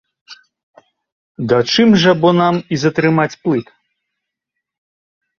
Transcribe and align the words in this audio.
Да 1.51 1.57
чым 1.73 1.89
жа 2.03 2.13
бо 2.23 2.29
нам 2.41 2.55
і 2.77 2.79
затрымаць 2.85 3.39
плыт? 3.43 3.67